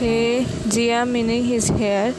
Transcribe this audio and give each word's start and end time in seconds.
ہے 0.00 0.40
جیا 0.66 1.04
منی 1.04 1.56
his 1.56 1.70
hair. 1.70 2.10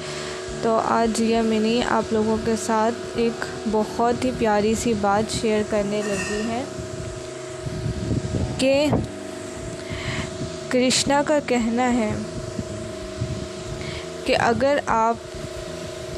تو 0.62 0.80
آج 0.86 1.18
جیا 1.18 1.42
منی 1.42 1.82
آپ 1.90 2.14
لوگوں 2.14 2.38
کے 2.46 2.54
ساتھ 2.66 2.94
ایک 3.16 3.46
بہت 3.72 4.26
ہی 4.26 4.32
پیاری 4.38 4.74
سی 4.84 4.94
بات 5.02 5.42
شیئر 5.42 5.62
کرنے 5.70 6.02
لگی 6.06 6.42
ہے 6.48 6.64
کہ 8.58 8.86
کرشنا 10.70 11.24
کا 11.28 11.40
کہنا 11.48 11.94
ہے 11.94 12.12
کہ 14.26 14.36
اگر 14.40 14.78
آپ 14.86 15.16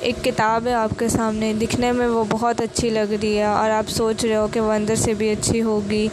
ایک 0.02 0.16
کتاب 0.24 0.68
ہے 0.68 0.74
آپ 0.74 0.90
کے 1.00 1.08
سامنے 1.10 1.54
دکھنے 1.54 1.92
میں، 1.92 2.08
وہ 2.08 2.24
بہت 2.30 2.62
اچھی 2.62 2.90
لگ 2.90 3.14
رہی 3.22 3.38
ہے 3.38 3.44
اور 3.44 3.70
آپ 3.70 3.90
سوچ 3.90 4.26
رہے 4.26 4.36
ہو 4.36 4.48
کہ 4.48 4.60
وہ 4.60 4.72
اندر 4.72 4.96
سے 4.96 5.14
بھی 5.14 5.30
اچھی 5.30 5.62
ہوگی 5.62 6.08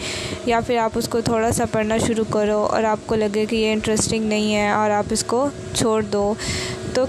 یا 0.46 0.61
پھر 0.61 0.79
آپ 0.79 0.91
اس 0.95 1.09
کو 1.09 1.21
تھوڑا 1.21 1.53
سا 1.53 1.64
پڑھنا 1.73 1.98
شروع 1.98 2.25
کرو 2.30 2.59
اور 2.70 2.83
آپ 2.83 2.98
کو 3.06 3.15
لگے 3.15 3.47
کہ 3.47 3.56
یہ 3.56 3.73
انٹرسٹنگ 3.73 4.25
نہیں 4.25 4.55
ہے 4.55 4.69
اور 4.70 4.91
آپ 4.91 5.05
اس 5.11 5.25
کو 5.25 5.48
چھوڑ 5.75 6.02
دو۔ 6.02 6.34
تو 6.95 7.05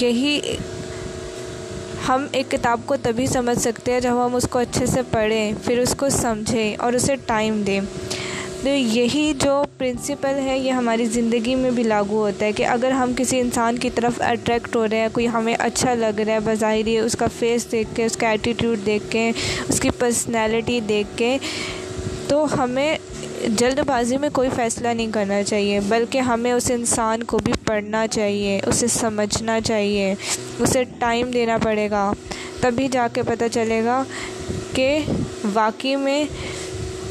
یہی 0.00 0.40
ہم 2.08 2.26
ایک 2.32 2.50
کتاب 2.50 2.80
کو 2.86 2.96
تبھی 3.02 3.26
سمجھ 3.26 3.58
سکتے 3.58 3.92
ہیں 3.92 4.00
جب 4.00 4.26
ہم 4.26 4.34
اس 4.34 4.46
کو 4.50 4.58
اچھے 4.58 4.86
سے 4.86 5.00
پڑھیں، 5.10 5.52
پھر 5.64 5.78
اس 5.78 5.94
کو 5.98 6.08
سمجھیں 6.08 6.76
اور 6.78 6.92
اسے 6.92 7.16
ٹائم 7.26 7.62
دیں۔ 7.66 7.80
تو 8.62 8.68
یہی 8.68 9.32
جو 9.40 9.62
پرنسپل 9.78 10.38
ہے، 10.38 10.56
یہ 10.58 10.70
ہماری 10.72 11.04
زندگی 11.12 11.54
میں 11.54 11.70
بھی 11.70 11.82
لاگو 11.82 12.18
ہوتا 12.18 12.44
ہے 12.46 12.52
کہ 12.52 12.66
اگر 12.66 12.90
ہم 12.90 13.12
کسی 13.16 13.40
انسان 13.40 13.78
کی 13.78 13.90
طرف 13.90 14.20
اٹریکٹ 14.22 14.76
ہو 14.76 14.86
رہے 14.88 14.98
ہیں، 14.98 15.08
کوئی 15.12 15.26
ہمیں 15.28 15.54
اچھا 15.58 15.94
لگ 15.94 16.20
رہا 16.20 16.32
ہے 16.32 16.40
بظاہری 16.44 16.96
اس 16.98 17.16
کا 17.18 17.26
فیس 17.38 17.70
دیکھ 17.72 17.94
کے، 17.96 18.04
اس 18.04 18.16
کا 18.16 18.28
ایٹیٹیوڈ 18.30 18.84
دیکھ 18.86 19.10
کے، 19.10 19.30
اس 19.68 19.80
کی 19.80 19.90
پرسنالٹی 19.98 20.80
دیکھ 20.88 21.16
کے، 21.16 21.36
تو 22.28 22.44
ہمیں 22.58 22.96
جلد 23.58 23.78
بازی 23.86 24.16
میں 24.16 24.28
کوئی 24.32 24.48
فیصلہ 24.56 24.88
نہیں 24.88 25.10
کرنا 25.12 25.42
چاہیے، 25.42 25.80
بلکہ 25.88 26.18
ہمیں 26.18 26.52
اس 26.52 26.70
انسان 26.70 27.22
کو 27.22 27.38
بھی 27.44 27.52
پڑھنا 27.66 28.06
چاہیے، 28.06 28.60
اسے 28.66 28.88
سمجھنا 28.88 29.60
چاہیے، 29.60 30.14
اسے 30.58 30.84
ٹائم 30.98 31.30
دینا 31.30 31.58
پڑے 31.62 31.90
گا، 31.90 32.12
تبھی 32.60 32.88
جا 32.88 33.08
کے 33.12 33.22
پتہ 33.22 33.44
چلے 33.52 33.84
گا 33.84 34.02
کہ 34.74 34.98
واقعی 35.52 35.96
میں 35.96 36.24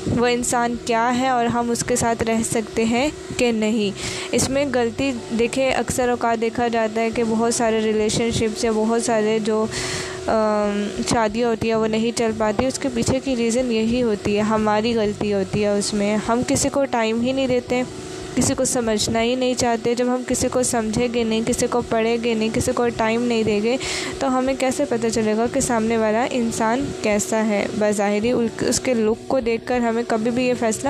وہ 0.07 0.27
انسان 0.27 0.75
کیا 0.85 1.19
ہے 1.19 1.27
اور 1.29 1.45
ہم 1.45 1.69
اس 1.71 1.83
کے 1.83 1.95
ساتھ 1.95 2.23
رہ 2.23 2.37
سکتے 2.51 2.83
ہیں 2.85 3.07
کہ 3.37 3.51
نہیں۔ 3.51 3.91
اس 4.31 4.49
میں 4.49 4.65
غلطی 4.73 5.11
دیکھے 5.39 5.69
اکثر 5.71 6.09
اوقات 6.09 6.41
دیکھا 6.41 6.67
جاتا 6.67 7.01
ہے 7.01 7.09
کہ 7.15 7.23
بہت 7.29 7.53
سارے 7.53 7.81
ریلیشن 7.81 8.31
شپس 8.31 8.63
یا 8.63 8.71
بہت 8.75 9.03
سارے 9.03 9.37
جو 9.43 9.65
شادیاں 11.09 11.49
ہوتی 11.49 11.67
ہیں، 11.67 11.75
وہ 11.75 11.87
نہیں 11.87 12.17
چل 12.17 12.31
پاتی۔ 12.37 12.65
اس 12.65 12.79
کے 12.79 12.89
پیچھے 12.93 13.19
کی 13.23 13.35
ریزن 13.35 13.71
یہی 13.71 14.03
ہوتی 14.03 14.35
ہے، 14.35 14.41
ہماری 14.41 14.95
غلطی 14.95 15.33
ہوتی 15.33 15.63
ہے 15.63 15.77
اس 15.77 15.93
میں۔ 15.93 16.15
ہم 16.27 16.41
کسی 16.47 16.69
کو 16.69 16.85
ٹائم 16.91 17.21
ہی 17.21 17.31
نہیں 17.31 17.47
دیتے۔ 17.47 17.81
کسی 18.35 18.53
کو 18.53 18.65
سمجھنا 18.65 19.21
ہی 19.21 19.35
نہیں 19.35 19.53
چاہتے۔ 19.53 19.95
جب 19.95 20.05
ہم 20.07 20.21
کسی 20.27 20.47
کو 20.51 20.63
سمجھیں 20.63 21.07
گے 21.13 21.23
نہیں، 21.23 21.41
کسی 21.45 21.67
کو 21.69 21.81
پڑھیں 21.89 22.17
گے 22.23 22.33
نہیں، 22.33 22.49
کسی 22.53 22.71
کو 22.75 22.87
ٹائم 22.97 23.21
نہیں 23.21 23.43
دیں 23.43 23.63
گے، 23.63 23.77
تو 24.19 24.37
ہمیں 24.37 24.53
کیسے 24.59 24.85
پتہ 24.89 25.07
چلے 25.13 25.37
گا 25.37 25.45
کہ 25.53 25.59
سامنے 25.59 25.97
والا 25.97 26.27
انسان 26.31 26.85
کیسا 27.01 27.45
ہے؟ 27.45 27.65
بظاہری 27.79 28.31
اس 28.61 28.79
کے 28.79 28.93
لک 28.93 29.27
کو 29.27 29.39
دیکھ 29.39 29.61
کر 29.65 29.79
ہمیں 29.79 30.03
کبھی 30.07 30.31
بھی 30.31 30.47
یہ 30.47 30.53
فیصلہ 30.59 30.89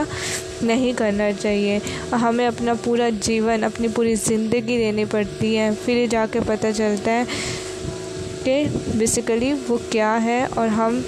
نہیں 0.62 0.94
کرنا 0.96 1.30
چاہیے۔ 1.42 1.80
ہمیں 2.12 2.48
اپنا 2.48 2.74
پورا 2.84 3.10
جیون، 3.22 3.64
اپنی 3.64 3.88
پوری 3.88 4.16
زندگی 4.16 4.78
دینی 4.78 5.06
پڑتی 5.06 5.58
ہے۔ 5.58 5.70
پھر 5.86 5.98
یہ 5.98 6.08
جا 6.08 6.26
کے 6.32 6.40
پتہ 6.48 6.68
چلتا 6.76 7.12
ہے 7.12 7.24
کہ 8.44 8.64
بیسیکلی 8.96 9.54
وہ 9.68 9.78
کیا 9.90 10.24
ہے 10.24 10.46
اور 10.50 10.68
ہم 10.68 11.02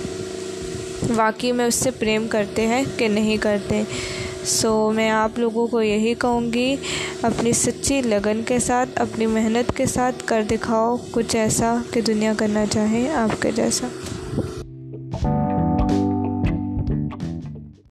واقعی 1.16 1.52
میں 1.52 1.66
اس 1.66 1.76
سے 1.76 1.92
پریم 1.92 2.28
کرتے 2.28 2.67
ہیں 2.67 2.84
کہ 2.98 3.08
نہیں 3.08 3.38
کرتے۔ 3.38 3.84
سو 4.45 4.91
میں 4.95 5.09
آپ 5.09 5.39
لوگوں 5.39 5.67
کو 5.67 5.81
یہی 5.81 6.13
کہوں 6.13 6.53
گی، 6.53 6.75
اپنی 7.22 7.53
سچی 7.53 8.02
لگن 8.02 8.41
کے 8.47 8.59
ساتھ، 8.59 8.89
اپنی 8.95 9.25
محنت 9.25 9.77
کے 9.77 9.86
ساتھ 9.86 10.23
کر 10.25 10.44
دکھاؤ، 10.52 10.95
کچھ 11.11 11.36
ایسا 11.36 11.76
کہ 11.92 12.02
دنیا 12.02 12.33
کرنا 12.37 12.65
چاہے 12.65 13.11
آپ 13.11 13.42
کے 13.42 13.52
جیسا۔ 13.52 13.87